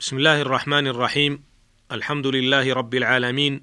بسم 0.00 0.16
الله 0.16 0.40
الرحمن 0.40 0.86
الرحيم 0.86 1.42
الحمد 1.92 2.26
لله 2.26 2.74
رب 2.74 2.94
العالمين 2.94 3.60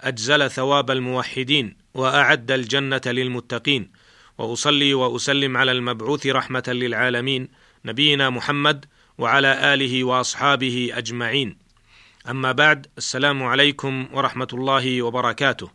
اجزل 0.00 0.50
ثواب 0.50 0.90
الموحدين 0.90 1.76
واعد 1.94 2.50
الجنه 2.50 3.00
للمتقين 3.06 3.92
واصلي 4.38 4.94
واسلم 4.94 5.56
على 5.56 5.72
المبعوث 5.72 6.26
رحمه 6.26 6.62
للعالمين 6.68 7.48
نبينا 7.84 8.30
محمد 8.30 8.84
وعلى 9.18 9.74
اله 9.74 10.04
واصحابه 10.04 10.90
اجمعين 10.92 11.58
اما 12.28 12.52
بعد 12.52 12.86
السلام 12.98 13.42
عليكم 13.42 14.08
ورحمه 14.12 14.48
الله 14.52 15.02
وبركاته 15.02 15.70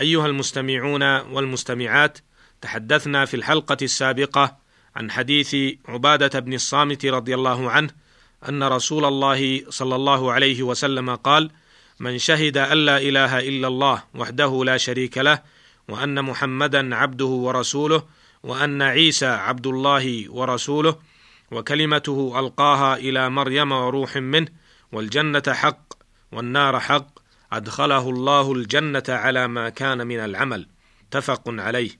ايها 0.00 0.26
المستمعون 0.26 1.02
والمستمعات 1.02 2.18
تحدثنا 2.60 3.24
في 3.24 3.34
الحلقة 3.34 3.78
السابقه 3.82 4.56
عن 4.96 5.10
حديث 5.10 5.56
عباده 5.88 6.40
بن 6.40 6.54
الصامت 6.54 7.06
رضي 7.06 7.34
الله 7.34 7.70
عنه 7.70 8.05
أن 8.48 8.62
رسول 8.62 9.04
الله 9.04 9.70
صلى 9.70 9.96
الله 9.96 10.32
عليه 10.32 10.62
وسلم 10.62 11.14
قال 11.14 11.50
من 12.00 12.18
شهد 12.18 12.56
أن 12.56 12.78
لا 12.78 12.98
إله 12.98 13.38
إلا 13.38 13.68
الله 13.68 14.02
وحده 14.14 14.64
لا 14.64 14.76
شريك 14.76 15.18
له 15.18 15.42
وأن 15.88 16.24
محمدا 16.24 16.96
عبده 16.96 17.24
ورسوله 17.24 18.02
وأن 18.42 18.82
عيسى 18.82 19.26
عبد 19.26 19.66
الله 19.66 20.30
ورسوله 20.30 20.98
وكلمته 21.50 22.40
ألقاها 22.40 22.96
إلى 22.96 23.30
مريم 23.30 23.72
وروح 23.72 24.16
منه 24.16 24.48
والجنة 24.92 25.42
حق 25.48 25.92
والنار 26.32 26.80
حق 26.80 27.08
أدخله 27.52 28.10
الله 28.10 28.52
الجنة 28.52 29.02
على 29.08 29.48
ما 29.48 29.68
كان 29.68 30.06
من 30.06 30.18
العمل. 30.18 30.68
متفق 31.06 31.42
عليه. 31.46 31.90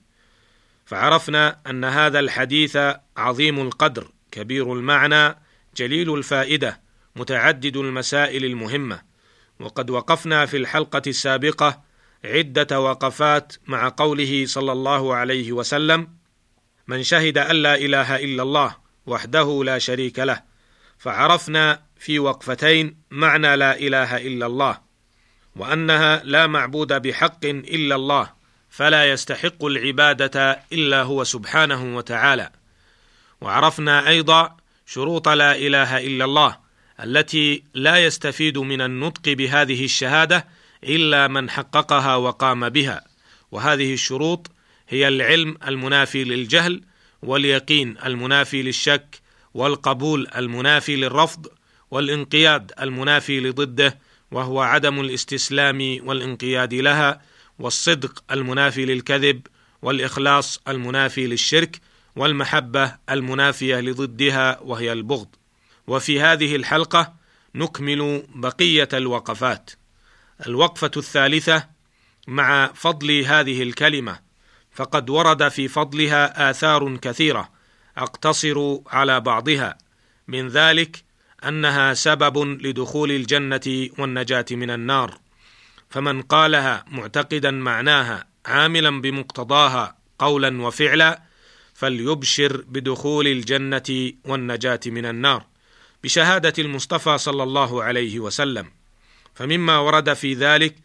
فعرفنا 0.85 1.59
أن 1.67 1.85
هذا 1.85 2.19
الحديث 2.19 2.77
عظيم 3.17 3.59
القدر 3.59 4.07
كبير 4.31 4.73
المعنى 4.73 5.46
جليل 5.77 6.13
الفائدة 6.13 6.81
متعدد 7.15 7.77
المسائل 7.77 8.45
المهمة. 8.45 9.01
وقد 9.59 9.89
وقفنا 9.89 10.45
في 10.45 10.57
الحلقة 10.57 11.01
السابقة 11.07 11.81
عدة 12.25 12.79
وقفات 12.79 13.53
مع 13.67 13.93
قوله 13.97 14.45
صلى 14.45 14.71
الله 14.71 15.15
عليه 15.15 15.51
وسلم 15.51 16.07
من 16.87 17.03
شهد 17.03 17.37
أن 17.37 17.55
لا 17.55 17.75
إله 17.75 18.15
إلا 18.15 18.43
الله 18.43 18.75
وحده 19.05 19.63
لا 19.63 19.77
شريك 19.77 20.19
له 20.19 20.41
فعرفنا 20.97 21.83
في 21.99 22.19
وقفتين 22.19 22.97
معنى 23.11 23.55
لا 23.55 23.79
إله 23.79 24.17
إلا 24.17 24.45
الله 24.45 24.79
وأنها 25.55 26.21
لا 26.23 26.47
معبود 26.47 26.93
بحق 27.01 27.45
إلا 27.45 27.95
الله 27.95 28.33
فلا 28.69 29.11
يستحق 29.11 29.65
العبادة 29.65 30.59
إلا 30.73 31.01
هو 31.01 31.23
سبحانه 31.23 31.97
وتعالى 31.97 32.51
وعرفنا 33.41 34.07
أيضا 34.07 34.56
شروط 34.87 35.29
لا 35.29 35.55
إله 35.55 35.97
إلا 35.97 36.25
الله 36.25 36.57
التي 37.03 37.63
لا 37.73 37.97
يستفيد 37.97 38.57
من 38.57 38.81
النطق 38.81 39.33
بهذه 39.33 39.85
الشهادة 39.85 40.47
إلا 40.83 41.27
من 41.27 41.49
حققها 41.49 42.15
وقام 42.15 42.69
بها. 42.69 43.03
وهذه 43.51 43.93
الشروط 43.93 44.51
هي 44.89 45.07
العلم 45.07 45.57
المنافي 45.67 46.23
للجهل 46.23 46.81
واليقين 47.21 47.97
المنافي 48.05 48.61
للشك 48.63 49.21
والقبول 49.53 50.27
المنافي 50.35 50.95
للرفض 50.95 51.47
والانقياد 51.91 52.71
المنافي 52.81 53.39
لضده 53.39 53.99
وهو 54.31 54.61
عدم 54.61 54.99
الاستسلام 54.99 55.99
والانقياد 56.03 56.73
لها 56.73 57.21
والصدق 57.59 58.23
المنافي 58.31 58.85
للكذب 58.85 59.47
والإخلاص 59.81 60.61
المنافي 60.67 61.27
للشرك 61.27 61.81
والمحبة 62.17 62.95
المنافية 63.09 63.79
لضدها 63.79 64.59
وهي 64.59 64.91
البغض. 64.91 65.27
وفي 65.87 66.21
هذه 66.21 66.55
الحلقة 66.55 67.13
نكمل 67.55 68.23
بقية 68.35 68.89
الوقفات. 68.93 69.71
الوقفة 70.47 70.91
الثالثة 70.97 71.67
مع 72.27 72.71
فضل 72.73 73.11
هذه 73.25 73.63
الكلمة. 73.63 74.19
فقد 74.71 75.09
ورد 75.09 75.47
في 75.47 75.67
فضلها 75.67 76.49
آثار 76.49 76.97
كثيرة 76.97 77.49
أقتصر 77.97 78.77
على 78.87 79.19
بعضها. 79.19 79.77
من 80.27 80.47
ذلك 80.47 81.03
أنها 81.47 81.93
سبب 81.93 82.37
لدخول 82.37 83.11
الجنة 83.11 83.89
والنجاة 83.97 84.45
من 84.51 84.69
النار. 84.69 85.19
فمن 85.89 86.21
قالها 86.21 86.85
معتقدا 86.87 87.51
معناها 87.51 88.27
عاملا 88.45 89.01
بمقتضاها 89.01 89.97
قولا 90.19 90.61
وفعلا 90.61 91.26
فليبشر 91.77 92.61
بدخول 92.67 93.27
الجنة 93.27 94.11
والنجاة 94.25 94.79
من 94.85 95.05
النار 95.05 95.45
بشهادة 96.03 96.53
المصطفى 96.59 97.17
صلى 97.17 97.43
الله 97.43 97.83
عليه 97.83 98.19
وسلم. 98.19 98.71
فمما 99.35 99.77
ورد 99.77 100.13
في 100.13 100.33
ذلك 100.33 100.75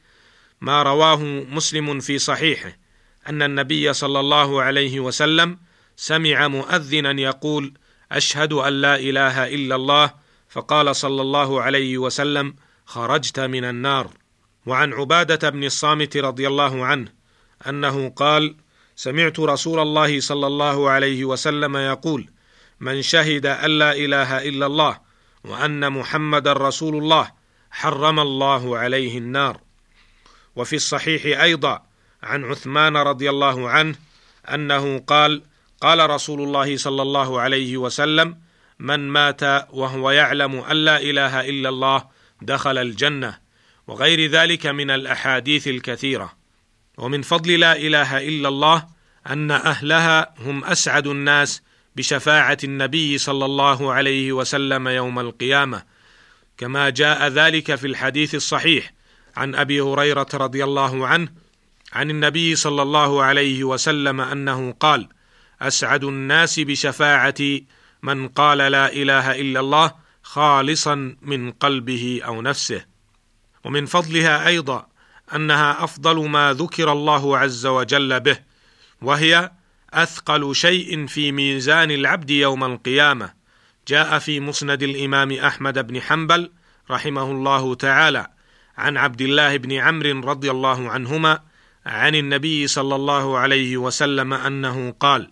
ما 0.60 0.82
رواه 0.82 1.22
مسلم 1.50 2.00
في 2.00 2.19
صحيحه 2.19 2.76
أن 3.28 3.42
النبي 3.42 3.92
صلى 3.92 4.20
الله 4.20 4.62
عليه 4.62 5.00
وسلم 5.00 5.58
سمع 5.97 6.48
مؤذنا 6.48 7.20
يقول 7.20 7.74
أشهد 8.12 8.53
أن 8.53 8.72
لا 8.72 8.97
إله 8.97 9.54
إلا 9.54 9.74
الله 9.74 10.14
فقال 10.48 10.97
صلى 10.97 11.22
الله 11.22 11.62
عليه 11.62 11.98
وسلم 11.98 12.54
خرجت 12.86 13.41
من 13.41 13.64
النار 13.64 14.10
وعن 14.66 14.92
عبادة 14.92 15.50
بن 15.50 15.64
الصامت 15.64 16.16
رضي 16.16 16.47
الله 16.47 16.84
عنه 16.84 17.09
أنه 17.69 18.09
قال 18.09 18.56
سمعت 19.02 19.40
رسول 19.40 19.80
الله 19.80 20.20
صلى 20.20 20.46
الله 20.46 20.90
عليه 20.90 21.24
وسلم 21.24 21.76
يقول 21.76 22.28
من 22.80 23.02
شهد 23.02 23.46
أن 23.46 23.70
لا 23.70 23.92
إله 23.92 24.48
إلا 24.48 24.66
الله 24.66 25.00
وأن 25.44 25.92
محمدا 25.92 26.52
رسول 26.52 26.96
الله 26.96 27.30
حرم 27.70 28.20
الله 28.20 28.78
عليه 28.78 29.18
النار. 29.18 29.60
وفي 30.56 30.76
الصحيح 30.76 31.41
أيضا 31.41 31.82
عن 32.22 32.44
عثمان 32.44 32.96
رضي 32.96 33.30
الله 33.30 33.70
عنه 33.70 33.94
أنه 34.54 34.98
قال 34.98 35.42
قال 35.80 36.10
رسول 36.10 36.42
الله 36.42 36.76
صلى 36.76 37.02
الله 37.02 37.41
عليه 37.41 37.76
وسلم 37.76 38.38
من 38.78 39.08
مات 39.08 39.42
وهو 39.70 40.10
يعلم 40.10 40.54
أن 40.58 40.76
لا 40.76 41.00
إله 41.00 41.41
إلا 41.41 41.68
الله 41.68 42.04
دخل 42.42 42.78
الجنة. 42.78 43.38
وغير 43.86 44.30
ذلك 44.30 44.66
من 44.66 44.91
الأحاديث 44.91 45.68
الكثيرة. 45.68 46.32
ومن 46.98 47.22
فضل 47.22 47.60
لا 47.60 47.76
إله 47.76 48.28
إلا 48.28 48.48
الله 48.48 48.91
أن 49.27 49.50
أهلها 49.50 50.34
هم 50.38 50.65
أسعد 50.65 51.06
الناس 51.06 51.62
بشفاعة 51.97 52.59
النبي 52.65 53.19
صلى 53.19 53.44
الله 53.44 53.93
عليه 53.93 54.33
وسلم 54.33 54.88
يوم 54.88 55.19
القيامة. 55.19 55.83
كما 56.59 56.91
جاء 56.91 57.28
ذلك 57.28 57.75
في 57.75 57.87
الحديث 57.87 58.34
الصحيح 58.34 58.93
عن 59.37 59.55
أبي 59.55 59.81
هريرة 59.81 60.28
رضي 60.34 60.65
الله 60.65 61.06
عنه 61.06 61.28
عن 61.93 62.10
النبي 62.10 62.56
صلى 62.56 62.83
الله 62.83 63.22
عليه 63.22 63.65
وسلم 63.65 64.21
أنه 64.21 64.72
قال 64.81 65.09
أسعد 65.62 66.04
الناس 66.04 66.60
بشفاعتي 66.60 67.65
من 68.03 68.28
قال 68.28 68.59
لا 68.59 68.93
إله 68.93 69.41
إلا 69.41 69.60
الله 69.60 69.93
خالصا 70.22 71.16
من 71.22 71.50
قلبه 71.50 72.21
أو 72.25 72.43
نفسه. 72.43 72.84
ومن 73.65 73.87
فضلها 73.87 74.47
أيضا 74.47 74.87
أنها 75.34 75.84
أفضل 75.84 76.28
ما 76.28 76.53
ذكر 76.53 76.93
الله 76.93 77.39
عز 77.39 77.66
وجل 77.66 78.21
به 78.21 78.51
وهي 79.02 79.50
أثقل 79.94 80.54
شيء 80.54 81.06
في 81.06 81.32
ميزان 81.32 81.90
العبد 81.90 82.30
يوم 82.30 82.64
القيامة. 82.64 83.32
جاء 83.88 84.18
في 84.18 84.40
مسند 84.40 84.82
الإمام 84.82 85.32
أحمد 85.32 85.86
بن 85.86 86.00
حنبل 86.00 86.50
رحمه 86.90 87.30
الله 87.30 87.74
تعالى 87.74 88.26
عن 88.76 88.96
عبد 88.96 89.20
الله 89.20 89.56
بن 89.56 89.72
عمرو 89.72 90.20
رضي 90.20 90.50
الله 90.50 90.91
عنهما 90.91 91.41
عن 91.86 92.14
النبي 92.14 92.66
صلى 92.66 92.94
الله 92.94 93.38
عليه 93.38 93.76
وسلم 93.76 94.32
أنه 94.32 94.94
قال 95.00 95.30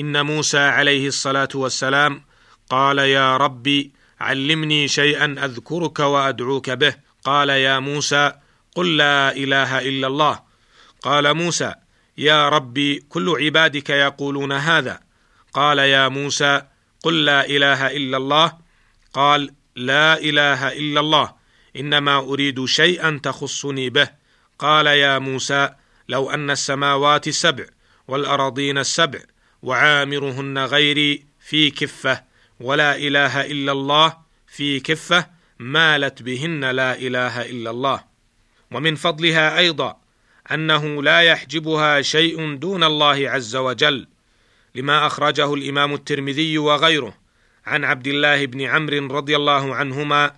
إن 0.00 0.26
موسى 0.26 0.58
عليه 0.58 1.08
الصلاة 1.08 1.48
والسلام 1.54 2.22
قال 2.70 2.98
يا 2.98 3.36
ربي 3.36 3.92
علمني 4.20 4.88
شيئا 4.88 5.36
أذكرك 5.44 5.98
وأدعوك 5.98 6.70
به. 6.70 6.94
قال 7.24 7.48
يا 7.48 7.78
موسى 7.78 8.32
قل 8.74 8.96
لا 8.96 9.36
إله 9.36 9.78
إلا 9.78 10.06
الله. 10.06 10.40
قال 11.02 11.34
موسى 11.34 11.74
يا 12.18 12.48
ربي 12.48 13.04
كل 13.08 13.44
عبادك 13.44 13.90
يقولون 13.90 14.52
هذا. 14.52 15.00
قال 15.52 15.78
يا 15.78 16.08
موسى 16.08 16.62
قل 17.02 17.24
لا 17.24 17.46
إله 17.46 17.86
إلا 17.86 18.16
الله. 18.16 18.52
قال 19.12 19.54
لا 19.76 20.18
إله 20.18 20.68
إلا 20.72 21.00
الله 21.00 21.32
إنما 21.76 22.18
أريد 22.18 22.64
شيئا 22.64 23.20
تخصني 23.22 23.90
به. 23.90 24.08
قال 24.58 24.86
يا 24.86 25.18
موسى 25.18 25.70
لو 26.08 26.30
أن 26.30 26.50
السماوات 26.50 27.28
السبع 27.28 27.64
والارضين 28.08 28.78
السبع 28.78 29.20
وعامرهن 29.62 30.58
غيري 30.58 31.26
في 31.40 31.70
كفة 31.70 32.24
ولا 32.60 32.96
إله 32.96 33.40
إلا 33.40 33.72
الله 33.72 34.16
في 34.46 34.80
كفة 34.80 35.26
مالت 35.58 36.22
بهن 36.22 36.64
لا 36.64 36.98
إله 36.98 37.42
إلا 37.42 37.70
الله. 37.70 38.04
ومن 38.70 38.94
فضلها 38.94 39.58
أيضا 39.58 40.05
أنه 40.52 41.02
لا 41.02 41.20
يحجبها 41.20 42.02
شيء 42.02 42.56
دون 42.56 42.84
الله 42.84 43.30
عز 43.30 43.56
وجل 43.56 44.06
لما 44.74 45.06
أخرجه 45.06 45.54
الإمام 45.54 45.94
الترمذي 45.94 46.58
وغيره 46.58 47.14
عن 47.66 47.84
عبد 47.84 48.06
الله 48.06 48.46
بن 48.46 48.60
عمرو 48.60 49.06
رضي 49.06 49.36
الله 49.36 49.74
عنهما 49.74 50.32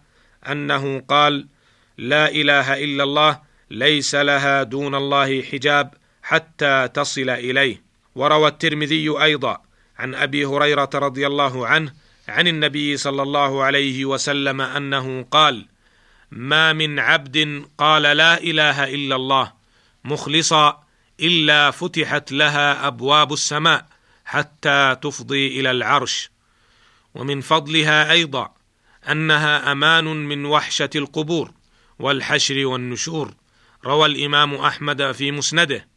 أنه 0.48 1.00
قال 1.00 1.46
لا 1.98 2.30
إله 2.30 2.84
إلا 2.84 3.04
الله 3.04 3.40
ليس 3.70 4.14
لها 4.14 4.62
دون 4.62 4.94
الله 4.94 5.42
حجاب 5.42 5.94
حتى 6.22 6.88
تصل 6.94 7.30
إليه 7.30 7.82
وروى 8.14 8.48
الترمذي 8.48 9.08
أيضا 9.22 9.62
عن 9.98 10.14
أبي 10.14 10.44
هريرة 10.44 10.90
رضي 10.94 11.26
الله 11.26 11.66
عنه 11.66 11.92
عن 12.28 12.48
النبي 12.48 12.96
صلى 12.96 13.22
الله 13.22 13.62
عليه 13.62 14.04
وسلم 14.04 14.60
أنه 14.60 15.22
قال 15.30 15.66
ما 16.30 16.72
من 16.72 16.98
عبد 16.98 17.64
قال 17.78 18.02
لا 18.02 18.38
إله 18.42 18.84
إلا 18.94 19.16
الله 19.16 19.57
مخلصا 20.04 20.82
إلا 21.20 21.70
فتحت 21.70 22.32
لها 22.32 22.86
أبواب 22.86 23.32
السماء 23.32 23.86
حتى 24.24 24.96
تفضي 25.02 25.60
إلى 25.60 25.70
العرش. 25.70 26.30
ومن 27.14 27.40
فضلها 27.40 28.12
أيضا 28.12 28.54
أنها 29.10 29.72
أمان 29.72 30.04
من 30.04 30.44
وحشة 30.44 30.90
القبور 30.96 31.52
والحشر 31.98 32.66
والنشور. 32.66 33.34
روى 33.84 34.06
الإمام 34.06 34.54
أحمد 34.54 35.12
في 35.12 35.32
مسنده. 35.32 35.88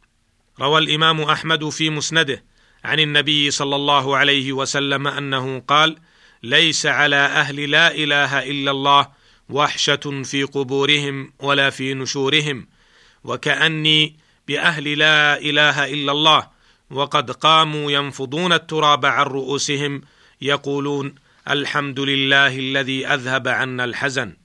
روى 0.60 0.78
الإمام 0.78 1.20
أحمد 1.20 1.68
في 1.68 1.90
مسنده 1.90 2.44
عن 2.84 3.00
النبي 3.00 3.50
صلى 3.50 3.76
الله 3.76 4.16
عليه 4.16 4.52
وسلم 4.52 5.08
أنه 5.08 5.60
قال 5.60 5.96
ليس 6.42 6.86
على 6.86 7.16
أهل 7.16 7.70
لا 7.70 7.94
إله 7.94 8.50
إلا 8.50 8.70
الله 8.70 9.08
وحشة 9.48 10.22
في 10.24 10.42
قبورهم 10.42 11.32
ولا 11.40 11.70
في 11.70 11.94
نشورهم 11.94 12.66
وكأني 13.24 14.16
بأهل 14.48 14.98
لا 14.98 15.38
إله 15.38 15.92
إلا 15.92 16.12
الله 16.12 16.48
وقد 16.90 17.30
قاموا 17.30 17.92
ينفضون 17.92 18.52
التراب 18.52 19.06
عن 19.06 19.24
رؤوسهم 19.26 20.02
يقولون 20.40 21.14
الحمد 21.50 22.00
لله 22.00 22.58
الذي 22.58 23.06
أذهب 23.06 23.48
عنا 23.48 23.84
الحزن. 23.84 24.36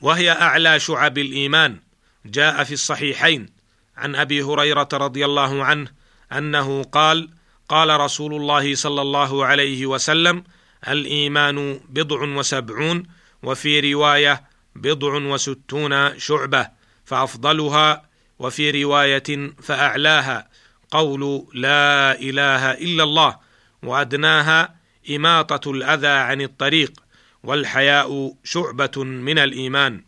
وهي 0.00 0.30
أعلى 0.30 0.80
شعب 0.80 1.18
الإيمان. 1.18 1.80
جاء 2.26 2.64
في 2.64 2.72
الصحيحين 2.72 3.48
عن 3.96 4.14
أبي 4.14 4.42
هريرة 4.42 4.88
رضي 4.92 5.24
الله 5.24 5.64
عنه 5.64 5.88
أنه 6.32 6.82
قال 6.82 7.28
قال 7.68 8.00
رسول 8.00 8.34
الله 8.34 8.74
صلى 8.74 9.00
الله 9.02 9.44
عليه 9.44 9.86
وسلم 9.86 10.44
الإيمان 10.88 11.80
بضع 11.88 12.22
وسبعون 12.22 13.02
وفي 13.42 13.92
رواية 13.92 14.44
بضع 14.76 15.14
وستون 15.14 16.18
شعبة 16.18 16.68
فأفضلها 17.04 18.02
وفي 18.38 18.84
رواية 18.84 19.52
فأعلاها 19.62 20.48
قول 20.90 21.46
لا 21.54 22.20
إله 22.20 22.72
إلا 22.72 23.02
الله 23.02 23.36
وأدناها 23.82 24.74
إماطة 25.10 25.70
الأذى 25.70 26.06
عن 26.06 26.40
الطريق 26.40 26.92
والحياء 27.42 28.34
شعبة 28.44 29.04
من 29.04 29.38
الإيمان. 29.38 30.04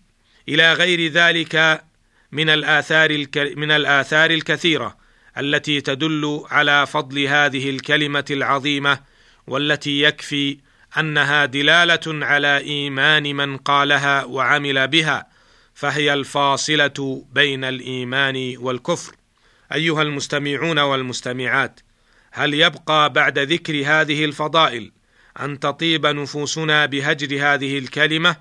إلى 0.49 0.73
غير 0.73 1.12
ذلك 1.12 1.84
من 2.32 2.50
الآثار 2.50 3.26
من 3.56 3.70
الآثار 3.70 4.31
الكثيرة 4.31 4.96
التي 5.38 5.81
تدل 5.81 6.44
على 6.50 6.87
فضل 6.87 7.19
هذه 7.19 7.70
الكلمة 7.70 8.25
العظيمة 8.31 8.99
والتي 9.46 10.02
يكفي 10.02 10.58
أنها 10.99 11.44
دلالة 11.44 12.26
على 12.26 12.58
إيمان 12.58 13.37
من 13.37 13.56
قالها 13.56 14.25
وعمل 14.25 14.88
بها 14.88 15.26
فهي 15.76 16.14
الفاصلة 16.14 17.25
بين 17.32 17.64
الإيمان 17.64 18.55
والكفر. 18.56 19.14
أيها 19.73 20.02
المستمعون 20.02 20.78
والمستمعات 20.78 21.81
هل 22.32 22.55
يبقى 22.55 23.12
بعد 23.12 23.38
ذكر 23.38 23.82
هذه 23.87 24.25
الفضائل 24.25 24.93
أن 25.40 25.61
تطيب 25.61 26.06
نفوسنا 26.06 26.87
بهجر 26.87 27.55
هذه 27.55 27.78
الكلمة 27.78 28.37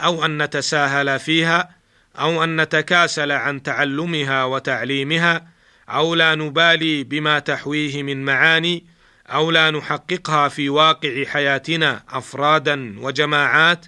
أو 0.00 0.24
أن 0.24 0.42
نتساهل 0.42 1.18
فيها 1.18 1.70
أو 2.18 2.44
أن 2.44 2.60
نتكاسل 2.60 3.32
عن 3.32 3.62
تعلمها 3.62 4.44
وتعليمها 4.44 5.48
أو 5.88 6.14
لا 6.14 6.34
نبالي 6.34 7.04
بما 7.04 7.38
تحويه 7.38 8.02
من 8.02 8.24
معاني 8.24 8.84
أو 9.26 9.50
لا 9.50 9.70
نحققها 9.70 10.48
في 10.48 10.68
واقع 10.68 11.24
حياتنا 11.24 12.02
أفرادا 12.10 13.00
وجماعات؟ 13.00 13.86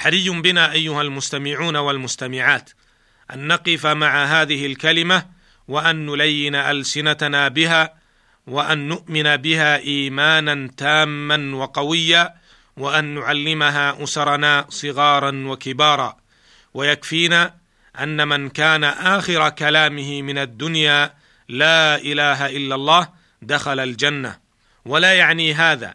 حري 0.00 0.30
بنا 0.30 0.72
أيها 0.72 1.02
المستمعون 1.02 1.76
والمستمعات 1.76 2.70
أن 3.34 3.46
نقف 3.46 3.86
مع 3.86 4.24
هذه 4.24 4.66
الكلمة 4.66 5.26
وأن 5.68 6.06
نلين 6.06 6.54
ألسنتنا 6.54 7.48
بها 7.48 7.94
وأن 8.46 8.88
نؤمن 8.88 9.36
بها 9.36 9.78
إيمانا 9.78 10.70
تاما 10.76 11.56
وقويا 11.56 12.34
وأن 12.76 13.04
نعلمها 13.04 14.04
أسرنا 14.04 14.66
صغارا 14.68 15.32
وكبارا. 15.46 16.16
ويكفينا 16.74 17.54
أن 18.00 18.28
من 18.28 18.48
كان 18.48 18.84
آخر 18.84 19.48
كلامه 19.48 20.22
من 20.22 20.38
الدنيا 20.38 21.14
لا 21.48 21.96
إله 21.96 22.46
إلا 22.46 22.74
الله 22.74 23.08
دخل 23.42 23.80
الجنة. 23.80 24.38
ولا 24.84 25.14
يعني 25.14 25.54
هذا 25.54 25.94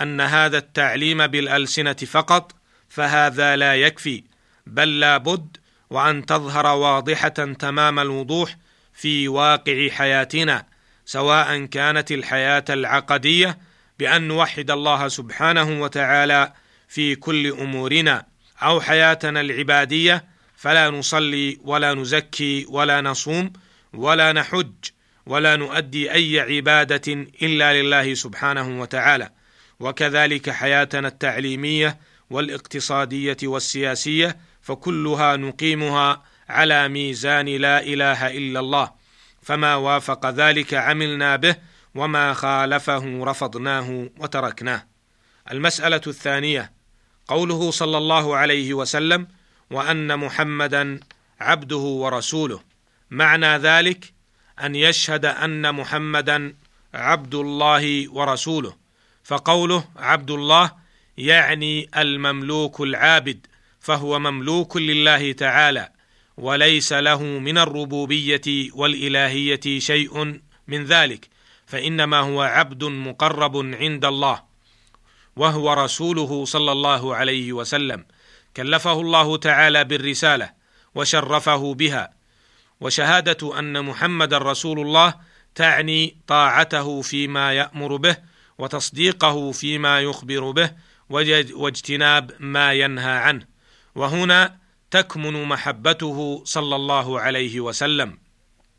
أن 0.00 0.20
هذا 0.20 0.58
التعليم 0.58 1.26
بالألسنة 1.26 1.92
فقط 1.92 2.59
فهذا 2.90 3.56
لا 3.56 3.74
يكفي 3.74 4.24
بل 4.66 5.00
لا 5.00 5.16
بد 5.16 5.56
وأن 5.90 6.26
تظهر 6.26 6.66
واضحة 6.66 7.28
تمام 7.28 7.98
الوضوح 7.98 8.56
في 8.94 9.28
واقع 9.28 9.88
حياتنا 9.88 10.66
سواء 11.04 11.64
كانت 11.64 12.12
الحياة 12.12 12.64
العقدية 12.70 13.58
بأن 13.98 14.28
نوحد 14.28 14.70
الله 14.70 15.08
سبحانه 15.08 15.82
وتعالى 15.82 16.52
في 16.88 17.14
كل 17.14 17.46
أمورنا 17.46 18.26
أو 18.62 18.80
حياتنا 18.80 19.40
العبادية 19.40 20.24
فلا 20.56 20.90
نصلي 20.90 21.58
ولا 21.64 21.94
نزكي 21.94 22.66
ولا 22.68 23.00
نصوم 23.00 23.52
ولا 23.94 24.32
نحج 24.32 24.72
ولا 25.26 25.56
نؤدي 25.56 26.12
أي 26.12 26.40
عبادة 26.40 27.12
إلا 27.42 27.82
لله 27.82 28.14
سبحانه 28.14 28.80
وتعالى. 28.80 29.30
وكذلك 29.80 30.50
حياتنا 30.50 31.08
التعليمية 31.08 31.98
والاقتصادية 32.30 33.36
والسياسية 33.42 34.36
فكلها 34.62 35.36
نقيمها 35.36 36.22
على 36.48 36.88
ميزان 36.88 37.46
لا 37.48 37.82
إله 37.82 38.26
إلا 38.26 38.60
الله. 38.60 38.92
فما 39.42 39.74
وافق 39.74 40.30
ذلك 40.30 40.74
عملنا 40.74 41.36
به 41.36 41.56
وما 41.94 42.34
خالفه 42.34 43.24
رفضناه 43.24 44.08
وتركناه. 44.18 44.86
المسألة 45.50 46.00
الثانية 46.06 46.72
قوله 47.28 47.70
صلى 47.70 47.98
الله 47.98 48.36
عليه 48.36 48.74
وسلم 48.74 49.28
وأن 49.70 50.18
محمدا 50.18 51.00
عبده 51.40 51.76
ورسوله 51.76 52.60
معنى 53.10 53.56
ذلك 53.56 54.12
أن 54.62 54.74
يشهد 54.74 55.24
أن 55.24 55.74
محمدا 55.74 56.54
عبد 56.94 57.34
الله 57.34 58.12
ورسوله. 58.12 58.74
فقوله 59.24 59.84
عبد 59.96 60.30
الله 60.30 60.79
يعني 61.20 61.88
المملوك 61.96 62.80
العابد 62.80 63.46
فهو 63.80 64.18
مملوك 64.18 64.76
لله 64.76 65.32
تعالى 65.32 65.88
وليس 66.36 66.92
له 66.92 67.22
من 67.22 67.58
الربوبية 67.58 68.70
والإلهية 68.74 69.78
شيء 69.78 70.40
من 70.68 70.84
ذلك 70.84 71.28
فإنما 71.66 72.20
هو 72.20 72.42
عبد 72.42 72.84
مقرب 72.84 73.56
عند 73.56 74.04
الله 74.04 74.42
وهو 75.36 75.72
رسوله 75.72 76.44
صلى 76.44 76.72
الله 76.72 77.14
عليه 77.16 77.52
وسلم 77.52 78.04
كلفه 78.56 79.00
الله 79.00 79.36
تعالى 79.36 79.84
بالرسالة 79.84 80.50
وشرفه 80.94 81.74
بها 81.74 82.10
وشهادة 82.80 83.58
أن 83.58 83.84
محمد 83.84 84.34
رسول 84.34 84.80
الله 84.80 85.14
تعني 85.54 86.16
طاعته 86.26 87.02
فيما 87.02 87.52
يأمر 87.52 87.96
به 87.96 88.16
وتصديقه 88.58 89.52
فيما 89.52 90.00
يخبر 90.00 90.50
به 90.50 90.70
واجتناب 91.10 92.30
ما 92.38 92.72
ينهى 92.72 93.12
عنه. 93.12 93.46
وهنا 93.94 94.56
تكمن 94.90 95.44
محبته 95.44 96.42
صلى 96.44 96.76
الله 96.76 97.20
عليه 97.20 97.60
وسلم. 97.60 98.18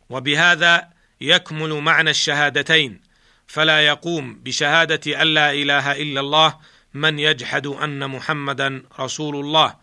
وبهذا 0.10 0.90
يكمل 1.22 1.74
معنى 1.74 2.10
الشهادتين. 2.10 3.02
فلا 3.48 3.82
يقوم 3.82 4.40
بشهادة 4.44 5.22
أن 5.22 5.28
لا 5.28 5.52
إله 5.52 5.92
إلا 5.92 6.20
الله 6.20 6.58
من 6.94 7.20
يجحد 7.20 7.68
أن 7.68 8.10
محمدا 8.10 8.84
رسول 9.00 9.36
الله. 9.36 9.76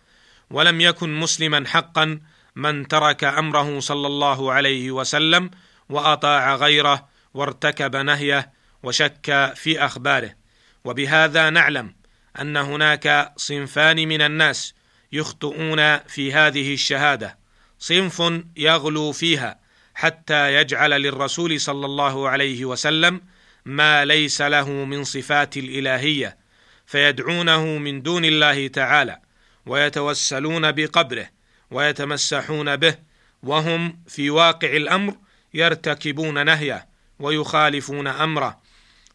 ولم 0.51 0.81
يكن 0.81 1.21
مسلما 1.21 1.65
حقا 1.67 2.21
من 2.57 2.89
ترك 2.89 3.25
أمره 3.25 3.81
صلى 3.81 4.07
الله 4.07 4.53
عليه 4.53 4.91
وسلم 4.91 5.51
وأطاع 5.89 6.55
غيره 6.55 7.09
وارتكب 7.35 7.97
نهيه 7.97 8.53
وشك 8.83 9.53
في 9.57 9.85
أخباره. 9.85 10.35
وبهذا 10.85 11.51
نعلم 11.51 11.98
أن 12.41 12.57
هناك 12.57 13.33
صنفان 13.37 14.09
من 14.09 14.23
الناس 14.23 14.75
يخطئون 15.13 15.99
في 15.99 16.33
هذه 16.33 16.75
الشهادة. 16.75 17.39
صنف 17.79 18.43
يغلو 18.57 19.13
فيها 19.13 19.59
حتى 19.95 20.55
يجعل 20.55 20.91
للرسول 20.91 21.61
صلى 21.61 21.87
الله 21.87 22.29
عليه 22.29 22.65
وسلم 22.65 23.21
ما 23.65 24.05
ليس 24.05 24.43
له 24.43 24.71
من 24.71 25.05
صفات 25.05 25.57
الإلهية 25.57 26.37
فيدعونه 26.87 27.65
من 27.65 28.03
دون 28.03 28.25
الله 28.25 28.69
تعالى 28.69 29.21
ويتوسلون 29.67 30.73
بقبره 30.73 31.29
ويتمسحون 31.71 32.77
به 32.77 32.95
وهم 33.43 33.99
في 34.09 34.31
واقع 34.31 34.77
الأمر 34.77 35.15
يرتكبون 35.55 36.47
نهيه 36.47 36.89
ويخالفون 37.19 38.07
أمره 38.07 38.61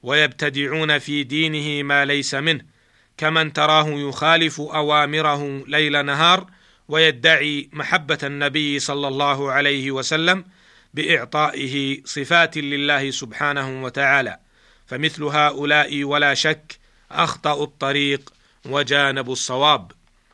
ويبتدعون 0.04 1.00
في 1.00 1.24
دينه 1.24 1.84
ما 1.84 2.06
ليس 2.06 2.36
منه. 2.36 2.73
كمن 3.18 3.54
تراه 3.54 3.88
يخالف 3.90 4.62
أوامره 4.62 5.64
ليل 5.68 6.06
نهار 6.06 6.48
ويدعي 6.88 7.70
محبة 7.74 8.18
النبي 8.24 8.80
صلى 8.80 9.08
الله 9.08 9.52
عليه 9.52 9.92
وسلم 9.92 10.46
بإعطائه 10.94 12.02
صفات 12.06 12.58
لله 12.58 13.12
سبحانه 13.12 13.84
وتعالى 13.84 14.40
فمثل 14.88 15.24
هؤلاء 15.24 16.04
ولا 16.04 16.34
شك 16.34 16.80
اخطاوا 17.12 17.64
الطريق 17.64 18.34
وجانبوا 18.66 19.34
الصواب 19.34 19.92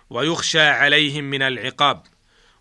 ويخشى 0.10 0.62
عليهم 0.62 1.24
من 1.24 1.42
العقاب 1.42 2.04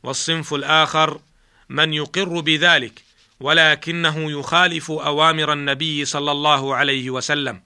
والصنف 0.03 0.55
الآخر 0.55 1.21
من 1.69 1.95
يقر 1.95 2.41
بذلك 2.41 3.03
ولكنه 3.41 4.31
يخالف 4.39 4.91
أوامر 4.91 5.53
النبي 5.53 6.05
صلى 6.05 6.33
الله 6.33 6.75
عليه 6.75 7.11
وسلم 7.11 7.61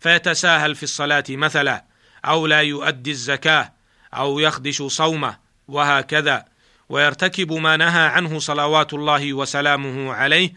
فيتساهل 0.00 0.74
في 0.74 0.82
الصلاة 0.82 1.24
مثلا 1.30 1.84
أو 2.24 2.46
لا 2.46 2.60
يؤدي 2.60 3.10
الزكاة 3.10 3.72
أو 4.14 4.38
يخدش 4.38 4.82
صومه 4.82 5.36
وهكذا 5.68 6.44
ويرتكب 6.88 7.52
ما 7.52 7.76
نهى 7.76 8.06
عنه 8.06 8.38
صلوات 8.38 8.94
الله 8.94 9.32
وسلامه 9.32 10.12
عليه 10.12 10.52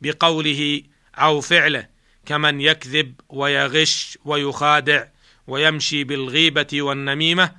بقوله 0.00 0.82
أو 1.14 1.40
فعله 1.40 1.86
كمن 2.26 2.60
يكذب 2.60 3.14
ويغش 3.28 4.18
ويخادع 4.24 5.04
ويمشي 5.46 6.04
بالغيبة 6.04 6.82
والنميمة. 6.82 7.52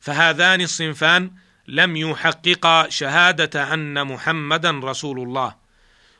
فهذان 0.00 0.60
الصنفان 0.60 1.30
لم 1.68 1.96
يحققا 1.96 2.88
شهادة 2.88 3.74
أن 3.74 4.06
محمدا 4.06 4.70
رسول 4.70 5.20
الله 5.20 5.54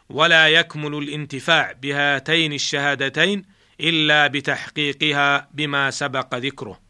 ولا 0.08 0.48
يكمل 0.48 0.94
الانتفاع 0.98 1.72
بهاتين 1.72 2.52
الشهادتين 2.52 3.44
إلا 3.80 4.26
بتحقيقها 4.26 5.48
بما 5.54 5.90
سبق 5.90 6.34
ذكره. 6.34 6.80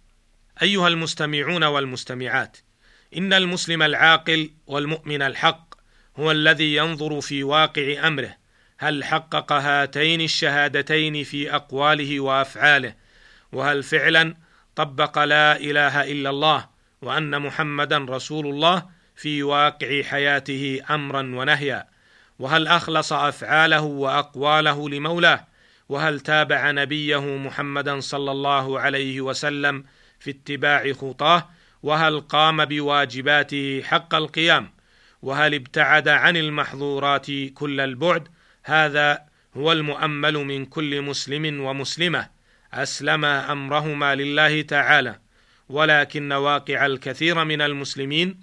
أيها 0.63 0.89
المستمعون 0.89 1.65
والمستمعات 1.65 2.57
إن 3.17 3.33
المسلم 3.33 3.83
العاقل 3.83 4.51
والمؤمن 4.67 5.23
الحق 5.23 5.75
هو 6.17 6.31
الذي 6.31 6.75
ينظر 6.75 7.21
في 7.21 7.43
واقع 7.43 8.07
أمره 8.07 8.37
هل 8.79 9.05
حقق 9.05 9.53
هاتين 9.53 10.21
الشهادتين 10.21 11.25
في 11.25 11.55
أقواله 11.55 12.21
وأفعاله؟ 12.21 12.95
وهل 13.53 13.83
فعلا 13.83 14.37
طبق 14.77 15.19
لا 15.19 15.57
إله 15.57 16.13
إلا 16.13 16.31
الله 16.31 16.69
وأن 17.03 17.43
محمدا 17.43 17.99
رسول 17.99 18.47
الله 18.47 18.83
في 19.17 19.43
واقع 19.43 20.03
حياته 20.03 20.81
امرا 20.91 21.21
ونهيا؟ 21.21 21.87
وهل 22.39 22.67
أخلص 22.67 23.13
أفعاله 23.13 23.81
وأقواله 23.81 24.89
لمولاه؟ 24.89 25.47
وهل 25.89 26.21
تابع 26.21 26.71
نبيه 26.71 27.37
محمدا 27.37 28.01
صلى 28.01 28.31
الله 28.31 28.81
عليه 28.81 29.21
وسلم 29.21 29.85
في 30.19 30.31
اتباع 30.31 30.93
خطاه؟ 30.93 31.51
وهل 31.83 32.21
قام 32.21 32.65
بواجباته 32.65 33.83
حق 33.85 34.15
القيام؟ 34.15 34.71
وهل 35.23 35.55
ابتعد 35.55 36.09
عن 36.09 36.37
المحظورات 36.37 37.27
كل 37.55 37.81
البعد؟ 37.81 38.29
هذا 38.65 39.23
هو 39.57 39.73
المؤمل 39.73 40.35
من 40.35 40.67
كل 40.67 41.03
مسلم 41.03 41.61
ومسلمة. 41.61 42.29
أسلم 42.73 43.25
أمرهما 43.25 44.15
لله 44.15 44.63
تعالى. 44.63 45.19
ولكن 45.69 46.33
واقع 46.33 46.87
الكثير 46.87 47.45
من 47.45 47.63
المسلمين 47.63 48.41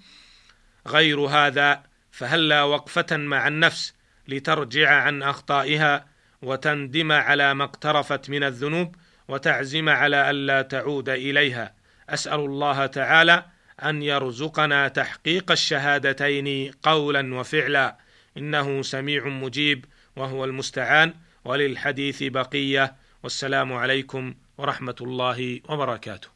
غير 0.86 1.20
هذا 1.20 1.82
فهلا 2.10 2.62
وقفة 2.62 3.16
مع 3.16 3.48
النفس 3.48 3.94
لترجع 4.28 4.90
عن 4.90 5.22
أخطائها 5.22 6.11
وتندم 6.42 7.12
على 7.12 7.54
ما 7.54 7.64
اقترفت 7.64 8.30
من 8.30 8.44
الذنوب 8.44 8.96
وتعزم 9.28 9.88
على 9.88 10.30
ألا 10.30 10.62
تعود 10.62 11.08
إليها. 11.08 11.74
أسأل 12.08 12.40
الله 12.40 12.86
تعالى 12.86 13.44
أن 13.82 14.02
يرزقنا 14.02 14.88
تحقيق 14.88 15.50
الشهادتين 15.50 16.72
قولا 16.82 17.34
وفعلا. 17.34 17.96
إنه 18.36 18.82
سميع 18.82 19.28
مجيب 19.28 19.84
وهو 20.16 20.44
المستعان. 20.44 21.14
وللحديث 21.44 22.22
بقية. 22.22 22.94
والسلام 23.22 23.72
عليكم 23.72 24.34
ورحمة 24.58 24.96
الله 25.00 25.60
وبركاته. 25.68 26.31